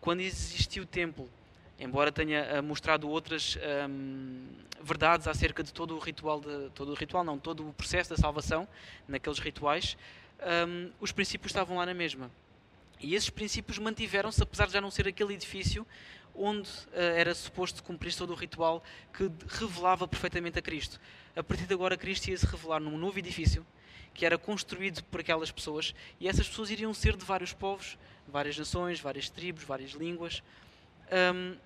[0.00, 1.28] Quando existiu o templo,
[1.82, 4.46] embora tenha eh, mostrado outras um,
[4.80, 8.16] verdades acerca de todo o ritual, de, todo o ritual não, todo o processo da
[8.16, 8.68] salvação
[9.08, 9.96] naqueles rituais,
[10.68, 12.30] um, os princípios estavam lá na mesma.
[13.00, 15.84] E esses princípios mantiveram-se, apesar de já não ser aquele edifício
[16.34, 21.00] onde uh, era suposto cumprir todo o ritual que revelava perfeitamente a Cristo.
[21.34, 23.66] A partir de agora, Cristo ia se revelar num novo edifício
[24.14, 28.56] que era construído por aquelas pessoas e essas pessoas iriam ser de vários povos, várias
[28.56, 30.42] nações, várias tribos, várias línguas.
[31.34, 31.56] Um,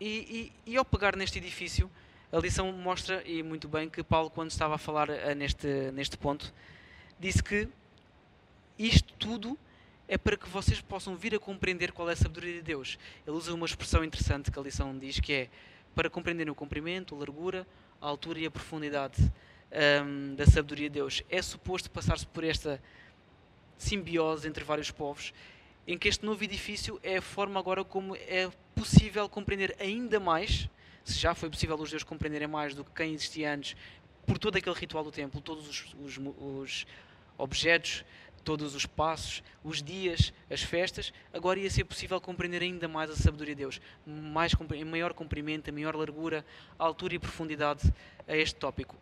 [0.00, 1.90] e, e, e, ao pegar neste edifício,
[2.32, 6.16] a lição mostra, e muito bem, que Paulo, quando estava a falar uh, neste, neste
[6.16, 6.52] ponto,
[7.18, 7.68] disse que
[8.78, 9.58] isto tudo
[10.08, 12.98] é para que vocês possam vir a compreender qual é a sabedoria de Deus.
[13.26, 15.48] Ele usa uma expressão interessante que a lição diz, que é
[15.94, 17.66] para compreender o comprimento, a largura,
[18.00, 19.16] a altura e a profundidade
[20.04, 21.22] um, da sabedoria de Deus.
[21.30, 22.80] É suposto passar-se por esta
[23.78, 25.32] simbiose entre vários povos
[25.86, 30.68] em que este novo edifício é a forma agora como é possível compreender ainda mais
[31.06, 33.76] se já foi possível os judeus compreenderem mais do que quem existia antes,
[34.26, 36.86] por todo aquele ritual do templo, todos os, os, os
[37.38, 38.04] objetos,
[38.42, 43.16] todos os passos, os dias, as festas, agora ia ser possível compreender ainda mais a
[43.16, 46.44] sabedoria de Deus, mais, em maior comprimento, em maior largura,
[46.76, 47.92] altura e profundidade
[48.26, 48.96] a este tópico.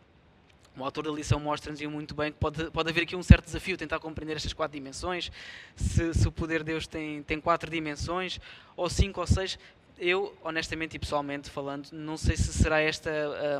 [0.76, 3.76] O autor da lição mostra-nos muito bem que pode, pode haver aqui um certo desafio
[3.76, 5.30] tentar compreender estas quatro dimensões,
[5.76, 8.40] se, se o poder de Deus tem, tem quatro dimensões,
[8.76, 9.56] ou cinco ou seis.
[9.96, 13.10] Eu, honestamente e pessoalmente falando, não sei se será esta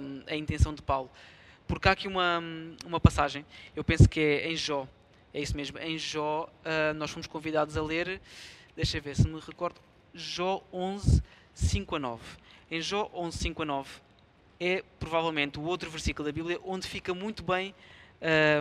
[0.03, 1.09] um, a intenção de Paulo.
[1.68, 2.42] Porque há aqui uma,
[2.85, 3.46] uma passagem,
[3.77, 4.88] eu penso que é em Jó,
[5.33, 8.20] é isso mesmo, em Jó uh, nós fomos convidados a ler,
[8.74, 9.81] deixa eu ver se me recordo,
[10.12, 11.22] Jó 11,
[11.55, 12.22] 5 a 9.
[12.70, 13.90] Em Jó 11, 5 a 9
[14.61, 17.75] é provavelmente o outro versículo da Bíblia onde fica muito bem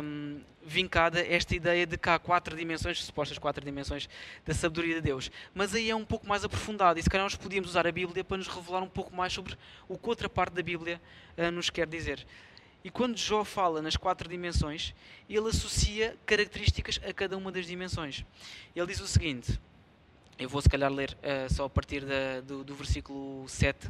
[0.04, 4.10] um, vincada esta ideia de que há quatro dimensões, supostas quatro dimensões
[4.46, 5.32] da sabedoria de Deus.
[5.54, 8.24] Mas aí é um pouco mais aprofundado e se calhar nós podíamos usar a Bíblia
[8.24, 11.02] para nos revelar um pouco mais sobre o que outra parte da Bíblia
[11.38, 12.26] uh, nos quer dizer.
[12.84, 14.94] E quando Jó fala nas quatro dimensões,
[15.30, 18.26] ele associa características a cada uma das dimensões.
[18.76, 19.58] Ele diz o seguinte:
[20.38, 23.90] eu vou se calhar ler uh, só a partir da, do, do versículo 7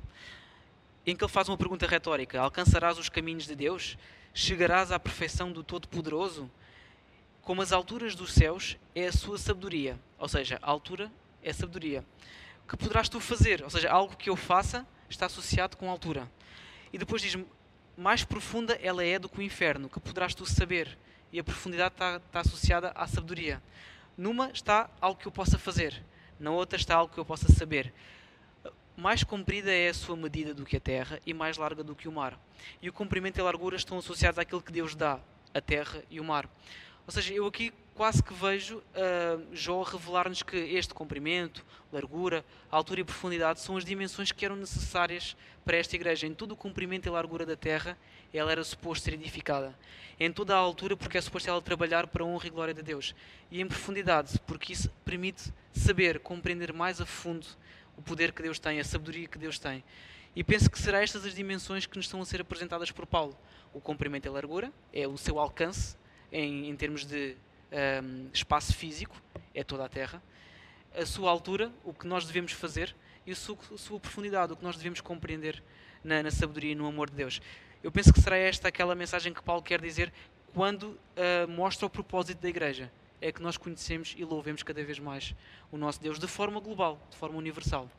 [1.06, 3.98] em que ele faz uma pergunta retórica: Alcançarás os caminhos de Deus?
[4.34, 6.50] Chegarás à perfeição do Todo-Poderoso?
[7.42, 11.12] Como as alturas dos céus é a sua sabedoria, ou seja, a altura
[11.44, 12.06] é a sabedoria.
[12.63, 13.62] O que poderás tu fazer?
[13.63, 16.32] Ou seja, algo que eu faça está associado com a altura.
[16.92, 17.38] E depois diz
[17.98, 20.98] mais profunda ela é do que o inferno, que poderás tu saber.
[21.32, 23.62] E a profundidade está, está associada à sabedoria.
[24.18, 26.02] Numa está algo que eu possa fazer,
[26.39, 27.94] na outra está algo que eu possa saber
[28.96, 32.08] mais comprida é a sua medida do que a terra e mais larga do que
[32.08, 32.40] o mar.
[32.82, 35.20] E o comprimento e a largura estão associados àquilo que Deus dá,
[35.54, 36.50] a terra e o mar.
[37.06, 43.02] Ou seja, eu aqui quase que vejo uh, Jó revelar-nos que este comprimento, largura, altura
[43.02, 46.26] e profundidade são as dimensões que eram necessárias para esta igreja.
[46.26, 47.98] Em todo o comprimento e largura da terra,
[48.34, 49.78] ela era suposto ser edificada.
[50.20, 52.82] Em toda a altura, porque é suposto ela trabalhar para a honra e glória de
[52.82, 53.14] Deus.
[53.52, 57.48] E em profundidade, porque isso permite saber, compreender mais a fundo
[57.98, 59.84] o poder que Deus tem, a sabedoria que Deus tem.
[60.36, 63.38] E penso que será estas as dimensões que nos estão a ser apresentadas por Paulo.
[63.74, 65.96] O comprimento e a largura é o seu alcance
[66.32, 67.36] em, em termos de
[68.04, 69.16] um, espaço físico,
[69.54, 70.22] é toda a Terra.
[70.96, 74.56] A sua altura, o que nós devemos fazer, e a sua, a sua profundidade, o
[74.56, 75.62] que nós devemos compreender
[76.04, 77.42] na, na, sabedoria e no amor de Deus.
[77.84, 80.12] Eu penso que será esta aquela mensagem que Paulo quer dizer
[80.54, 82.92] quando uh, mostra o propósito da igreja
[83.24, 85.34] é que nós conhecemos e louvemos cada vez mais
[85.72, 87.90] o nosso Deus de forma global, de forma universal.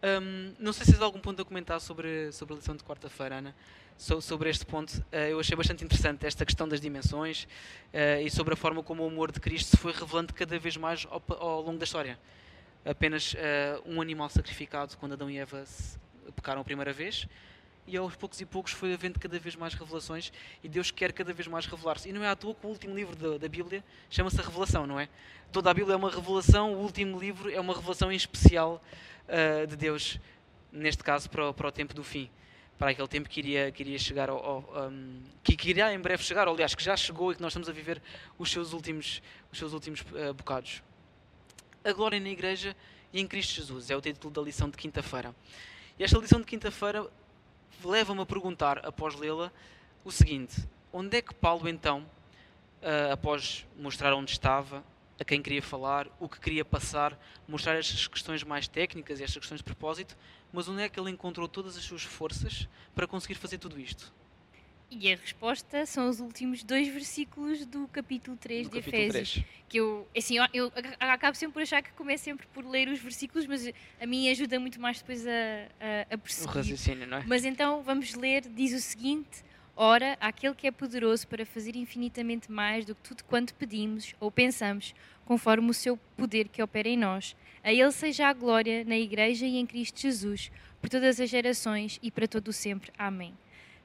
[0.00, 3.38] Um, não sei se tens algum ponto a comentar sobre, sobre a lição de quarta-feira,
[3.38, 3.54] Ana,
[3.96, 4.92] so, sobre este ponto.
[5.12, 7.48] Uh, eu achei bastante interessante esta questão das dimensões
[7.92, 10.76] uh, e sobre a forma como o amor de Cristo se foi revelando cada vez
[10.76, 12.16] mais ao, ao longo da história.
[12.84, 13.36] Apenas uh,
[13.84, 15.64] um animal sacrificado quando Adão e Eva
[16.36, 17.26] pecaram a primeira vez,
[17.88, 20.30] e aos poucos e poucos foi havendo cada vez mais revelações
[20.62, 22.08] e Deus quer cada vez mais revelar-se.
[22.08, 24.86] E não é à toa que o último livro da, da Bíblia chama-se a Revelação,
[24.86, 25.08] não é?
[25.50, 28.82] Toda a Bíblia é uma revelação, o último livro é uma revelação em especial
[29.26, 30.20] uh, de Deus,
[30.70, 32.28] neste caso para o, para o tempo do fim,
[32.78, 35.98] para aquele tempo que iria, que iria chegar, ao, ao um, que, que irá em
[35.98, 38.02] breve chegar, ou, aliás, que já chegou e que nós estamos a viver
[38.38, 40.82] os seus últimos, os seus últimos uh, bocados.
[41.82, 42.76] A glória na Igreja
[43.10, 45.34] e em Cristo Jesus é o título da lição de quinta-feira.
[45.98, 47.08] E esta lição de quinta-feira
[47.84, 49.52] leva-me a perguntar, após lê-la,
[50.04, 52.00] o seguinte: onde é que Paulo, então,
[52.82, 54.84] uh, após mostrar onde estava,
[55.20, 59.38] a quem queria falar, o que queria passar, mostrar estas questões mais técnicas e estas
[59.38, 60.16] questões de propósito,
[60.52, 64.12] mas onde é que ele encontrou todas as suas forças para conseguir fazer tudo isto?
[64.90, 69.32] E a resposta são os últimos dois versículos do capítulo 3 do de capítulo Efésios.
[69.32, 69.46] 3.
[69.68, 72.98] Que eu, assim, eu, eu, acabo sempre por achar que começo sempre por ler os
[72.98, 73.70] versículos, mas
[74.00, 76.48] a mim ajuda muito mais depois a, a, a perceber.
[76.48, 77.24] O raciocínio, não é?
[77.26, 79.44] Mas então vamos ler, diz o seguinte:
[79.76, 84.30] Ora, aquele que é poderoso para fazer infinitamente mais do que tudo quanto pedimos ou
[84.30, 84.94] pensamos,
[85.26, 87.36] conforme o seu poder que opera em nós.
[87.62, 91.98] A Ele seja a glória na Igreja e em Cristo Jesus, por todas as gerações
[92.02, 92.90] e para todo o sempre.
[92.96, 93.36] Amém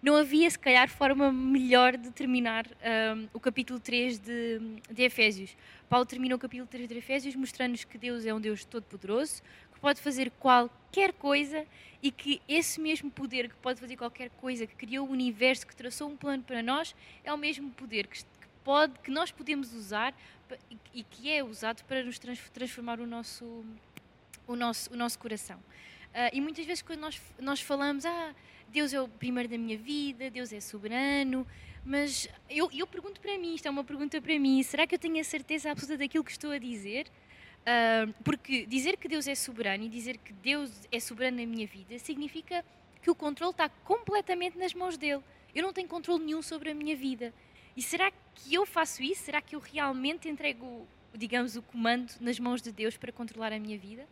[0.04, 4.60] não havia, se calhar, forma melhor de terminar um, o capítulo 3 de,
[4.92, 5.56] de Efésios.
[5.88, 9.42] Paulo termina o capítulo 3 de Efésios mostrando-nos que Deus é um Deus todo-poderoso,
[9.74, 11.66] que pode fazer qualquer coisa
[12.02, 15.74] e que esse mesmo poder que pode fazer qualquer coisa, que criou o universo, que
[15.74, 18.26] traçou um plano para nós, é o mesmo poder que,
[18.62, 20.14] pode, que nós podemos usar
[20.94, 23.64] e que é usado para nos transformar o nosso,
[24.46, 25.58] o nosso, o nosso coração.
[25.58, 28.36] Uh, e muitas vezes quando nós, nós falamos, ah,
[28.70, 31.46] Deus é o primeiro da minha vida, Deus é soberano.
[31.86, 35.00] Mas eu, eu pergunto para mim, isto é uma pergunta para mim, será que eu
[35.00, 37.08] tenho a certeza absoluta daquilo que estou a dizer?
[37.64, 41.66] Uh, porque dizer que Deus é soberano e dizer que Deus é soberano na minha
[41.66, 42.64] vida significa
[43.02, 45.22] que o controle está completamente nas mãos dele.
[45.54, 47.34] Eu não tenho controle nenhum sobre a minha vida.
[47.76, 49.24] E será que eu faço isso?
[49.24, 53.60] Será que eu realmente entrego, digamos, o comando nas mãos de Deus para controlar a
[53.60, 54.08] minha vida?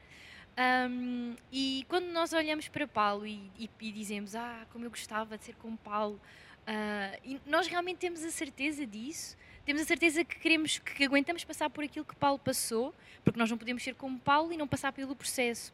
[0.57, 5.37] Um, e quando nós olhamos para Paulo e, e, e, dizemos, ah, como eu gostava
[5.37, 6.19] de ser como Paulo,
[6.67, 9.37] uh, nós realmente temos a certeza disso?
[9.65, 13.49] Temos a certeza que queremos, que aguentamos passar por aquilo que Paulo passou, porque nós
[13.49, 15.73] não podemos ser como Paulo e não passar pelo processo.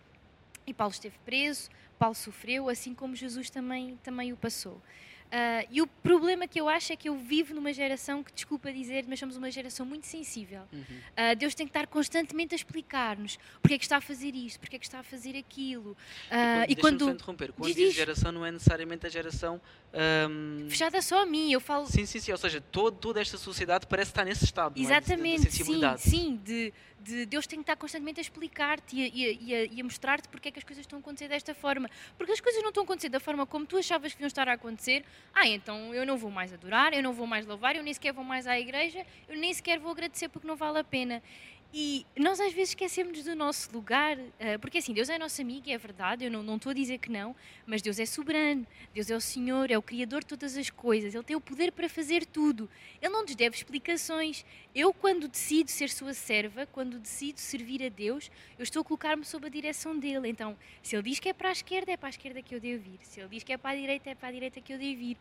[0.66, 4.82] E Paulo esteve preso, Paulo sofreu, assim como Jesus também, também o passou.
[5.28, 8.72] Uh, e o problema que eu acho é que eu vivo numa geração que, desculpa
[8.72, 10.62] dizer, mas somos uma geração muito sensível.
[10.72, 10.82] Uhum.
[10.82, 14.60] Uh, Deus tem que estar constantemente a explicar-nos porque é que está a fazer isto,
[14.60, 15.92] porque é que está a fazer aquilo.
[15.92, 17.00] Uh, e quando.
[17.00, 17.14] quando...
[17.16, 19.60] interromper, quando diz, diz geração, não é necessariamente a geração.
[19.94, 20.70] Um...
[20.70, 21.88] Fechada só a mim, eu falo.
[21.88, 22.32] Sim, sim, sim.
[22.32, 24.80] Ou seja, todo, toda esta sociedade parece estar nesse estado.
[24.80, 25.46] Exatamente, é?
[25.46, 26.02] de, de sensibilidade.
[26.02, 26.42] sim, sim.
[26.44, 30.50] De, de Deus tem que estar constantemente a explicar-te e a, a, a mostrar-te porque
[30.50, 31.90] é que as coisas estão a acontecer desta forma.
[32.18, 34.48] Porque as coisas não estão a acontecer da forma como tu achavas que iam estar
[34.48, 35.04] a acontecer.
[35.34, 38.14] Ah, então eu não vou mais adorar, eu não vou mais louvar, eu nem sequer
[38.14, 41.22] vou mais à igreja, eu nem sequer vou agradecer porque não vale a pena.
[41.74, 45.70] E nós às vezes esquecemos do nosso lugar, eh, porque assim, Deus é nosso amigo,
[45.70, 49.12] é verdade, eu não, não estou a dizer que não, mas Deus é soberano, Deus
[49.12, 51.90] é o Senhor, é o Criador de todas as coisas, Ele tem o poder para
[51.90, 52.70] fazer tudo,
[53.02, 54.46] Ele não nos deve explicações.
[54.74, 59.26] Eu, quando decido ser Sua serva, quando decido servir a Deus, eu estou a colocar-me
[59.26, 60.30] sob a direção dele.
[60.30, 62.62] Então, se Ele diz que é para a esquerda, é para a esquerda que eu
[62.62, 64.72] devo ir, se Ele diz que é para a direita, é para a direita que
[64.72, 65.18] eu devo ir.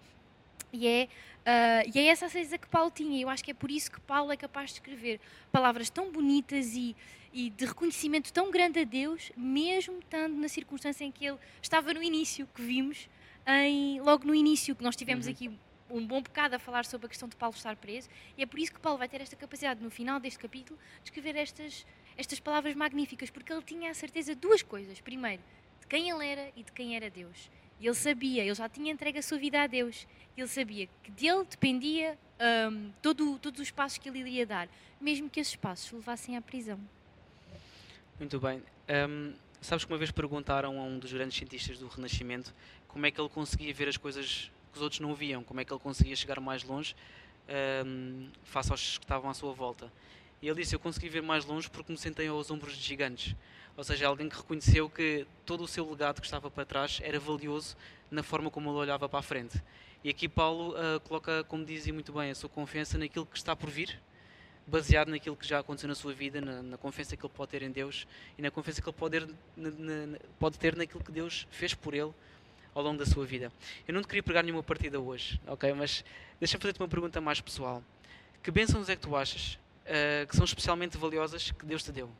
[0.72, 1.08] E é,
[1.46, 3.20] uh, e é essa a certeza que Paulo tinha.
[3.20, 6.74] Eu acho que é por isso que Paulo é capaz de escrever palavras tão bonitas
[6.74, 6.94] e,
[7.32, 11.92] e de reconhecimento tão grande a Deus, mesmo estando na circunstância em que ele estava
[11.92, 13.08] no início, que vimos
[13.46, 15.32] em, logo no início, que nós tivemos uhum.
[15.32, 15.50] aqui
[15.88, 18.58] um bom bocado a falar sobre a questão de Paulo estar preso, e é por
[18.58, 22.40] isso que Paulo vai ter esta capacidade, no final deste capítulo, de escrever estas, estas
[22.40, 25.00] palavras magníficas, porque ele tinha a certeza de duas coisas.
[25.00, 25.42] Primeiro,
[25.80, 27.50] de quem ele era e de quem era Deus.
[27.80, 30.06] E ele sabia, ele já tinha entregue a sua vida a Deus.
[30.36, 32.18] Ele sabia que dele dependia
[32.70, 34.68] um, todo, todos os passos que ele iria dar,
[35.00, 36.80] mesmo que esses passos levassem à prisão.
[38.18, 38.62] Muito bem.
[39.08, 42.54] Um, sabes que uma vez perguntaram a um dos grandes cientistas do Renascimento
[42.88, 45.64] como é que ele conseguia ver as coisas que os outros não viam, como é
[45.64, 46.96] que ele conseguia chegar mais longe
[47.84, 49.92] um, face aos que estavam à sua volta.
[50.40, 53.34] E ele disse: Eu consegui ver mais longe porque me sentei aos ombros de gigantes.
[53.76, 57.20] Ou seja, alguém que reconheceu que todo o seu legado que estava para trás era
[57.20, 57.76] valioso
[58.10, 59.62] na forma como ele olhava para a frente.
[60.02, 63.54] E aqui Paulo uh, coloca, como dizia muito bem, a sua confiança naquilo que está
[63.54, 64.00] por vir,
[64.66, 67.62] baseado naquilo que já aconteceu na sua vida, na, na confiança que ele pode ter
[67.62, 68.06] em Deus
[68.38, 71.74] e na confiança que ele pode ter, na, na, pode ter naquilo que Deus fez
[71.74, 72.12] por ele
[72.74, 73.52] ao longo da sua vida.
[73.86, 75.72] Eu não te queria pegar nenhuma partida hoje, ok?
[75.74, 76.04] Mas
[76.38, 77.82] deixa-me fazer-te uma pergunta mais pessoal.
[78.42, 82.10] Que bênçãos é que tu achas uh, que são especialmente valiosas que Deus te deu?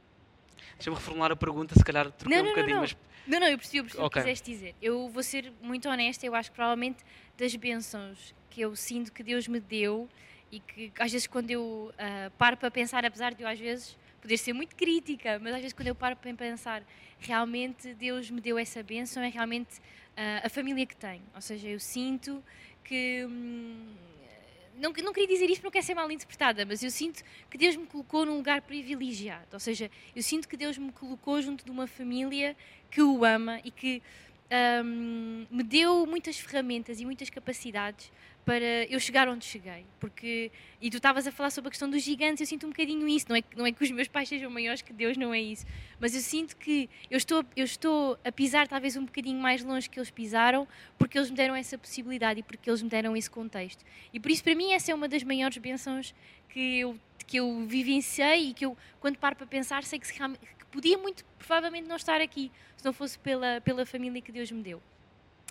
[0.77, 2.97] Deixa-me reformular a pergunta, se calhar troquei não, um bocadinho, não, mas.
[3.27, 4.07] Não, não, eu percebi, eu percebi okay.
[4.07, 4.75] o que quiseste dizer.
[4.81, 7.05] Eu vou ser muito honesta, eu acho que provavelmente
[7.37, 10.09] das bênçãos que eu sinto que Deus me deu
[10.51, 13.97] e que às vezes quando eu uh, paro para pensar, apesar de eu às vezes
[14.21, 16.83] poder ser muito crítica, mas às vezes quando eu paro para pensar,
[17.19, 21.23] realmente Deus me deu essa bênção, é realmente uh, a família que tenho.
[21.35, 22.43] Ou seja, eu sinto
[22.85, 23.25] que.
[23.29, 23.95] Hum,
[24.77, 27.59] não, não queria dizer isto porque não quer ser mal interpretada, mas eu sinto que
[27.59, 29.49] Deus me colocou num lugar privilegiado.
[29.53, 32.57] Ou seja, eu sinto que Deus me colocou junto de uma família
[32.91, 34.03] que o ama e que
[34.85, 38.13] um, me deu muitas ferramentas e muitas capacidades
[38.47, 39.85] para eu chegar onde cheguei.
[39.99, 43.07] Porque, e tu estavas a falar sobre a questão dos gigantes, eu sinto um bocadinho
[43.09, 43.27] isso.
[43.29, 45.67] Não é, não é que os meus pais sejam maiores que Deus, não é isso.
[45.99, 49.91] Mas eu sinto que eu estou, eu estou a pisar talvez um bocadinho mais longe
[49.91, 53.29] que eles pisaram, porque eles me deram essa possibilidade e porque eles me deram esse
[53.29, 53.85] contexto.
[54.13, 56.15] E por isso, para mim, essa é uma das maiores bênçãos
[56.49, 60.67] que eu, que eu vivenciei e que eu, quando paro para pensar, sei que, que
[60.71, 64.63] podia muito provavelmente não estar aqui se não fosse pela, pela família que Deus me
[64.63, 64.81] deu.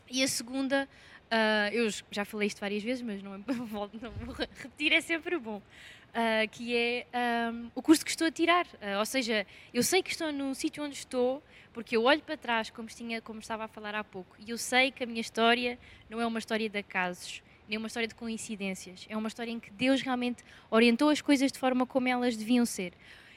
[0.10, 0.88] E a segunda
[1.26, 3.90] Uh, eu já falei isto várias vezes, mas não, é, não vou
[4.38, 5.58] repetir, é sempre bom.
[5.58, 7.08] Uh, que é
[7.52, 8.66] um, o curso que estou a tirar.
[8.66, 12.38] Uh, ou seja, eu sei que estou no sítio onde estou, porque eu olho para
[12.38, 15.20] trás, como, tinha, como estava a falar há pouco, e eu sei que a minha
[15.20, 15.78] história
[16.10, 19.06] não é uma história de acasos, nem uma história de coincidências.
[19.10, 22.66] É uma história em que Deus realmente orientou as coisas de forma como elas deviam
[22.66, 22.94] ser.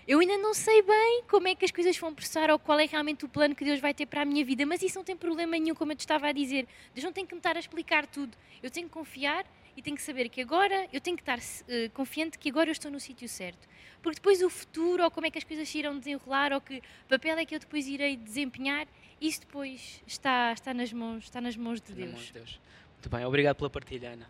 [0.09, 2.87] Eu ainda não sei bem como é que as coisas vão processar ou qual é
[2.87, 5.15] realmente o plano que Deus vai ter para a minha vida, mas isso não tem
[5.15, 6.67] problema nenhum, como eu te estava a dizer.
[6.95, 8.35] Deus não tem que me estar a explicar tudo.
[8.63, 9.45] Eu tenho que confiar
[9.77, 12.73] e tenho que saber que agora eu tenho que estar uh, confiante que agora eu
[12.73, 13.69] estou no sítio certo.
[14.03, 16.83] Porque depois o futuro, ou como é que as coisas se irão desenrolar, ou que
[17.07, 18.89] papel é que eu depois irei desempenhar,
[19.21, 22.13] isso depois está, está, nas, mãos, está nas mãos de Deus.
[22.13, 22.61] Mãos de Deus.
[22.95, 24.27] Muito bem, obrigado pela partilha, Ana.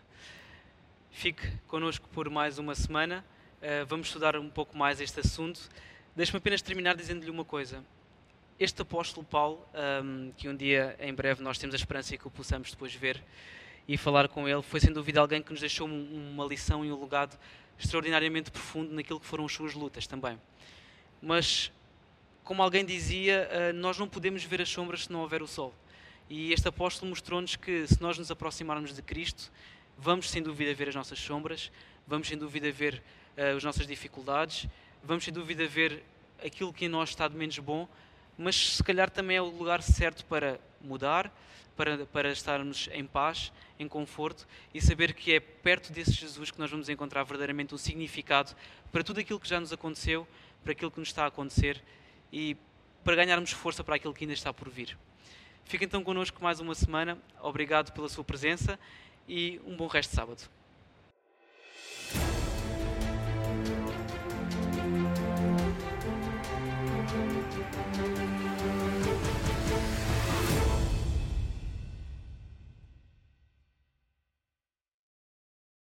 [1.09, 3.23] Fique connosco por mais uma semana.
[3.61, 5.59] Uh, vamos estudar um pouco mais este assunto.
[6.15, 7.83] Deixe-me apenas terminar dizendo-lhe uma coisa.
[8.57, 9.65] Este apóstolo Paulo,
[10.01, 13.21] um, que um dia, em breve, nós temos a esperança que o possamos depois ver
[13.85, 17.01] e falar com ele, foi sem dúvida alguém que nos deixou uma lição e um
[17.01, 17.37] legado
[17.77, 20.39] extraordinariamente profundo naquilo que foram as suas lutas também.
[21.21, 21.69] Mas,
[22.45, 25.73] como alguém dizia, uh, nós não podemos ver as sombras se não houver o sol.
[26.29, 29.51] E este apóstolo mostrou-nos que se nós nos aproximarmos de Cristo,
[29.97, 31.69] vamos sem dúvida ver as nossas sombras,
[32.07, 33.03] vamos sem dúvida ver
[33.37, 34.67] uh, as nossas dificuldades,
[35.03, 36.03] vamos sem dúvida ver
[36.43, 37.87] aquilo que em nós está de menos bom,
[38.37, 41.31] mas se calhar também é o lugar certo para mudar,
[41.75, 46.59] para, para estarmos em paz, em conforto e saber que é perto desse Jesus que
[46.59, 48.55] nós vamos encontrar verdadeiramente um significado
[48.91, 50.27] para tudo aquilo que já nos aconteceu,
[50.63, 51.81] para aquilo que nos está a acontecer
[52.31, 52.57] e
[53.03, 54.97] para ganharmos força para aquilo que ainda está por vir.
[55.63, 57.17] Fica então connosco mais uma semana.
[57.41, 58.79] Obrigado pela sua presença
[59.27, 60.58] e um bom resto de sábado.